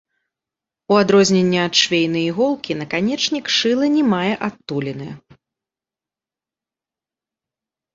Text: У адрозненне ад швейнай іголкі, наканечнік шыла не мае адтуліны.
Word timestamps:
У 0.93 0.95
адрозненне 1.01 1.59
ад 1.67 1.73
швейнай 1.81 2.25
іголкі, 2.31 2.79
наканечнік 2.81 3.45
шыла 3.59 3.85
не 4.01 4.09
мае 4.17 4.33
адтуліны. 4.51 5.15